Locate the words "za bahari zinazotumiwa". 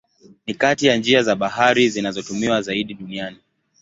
1.23-2.61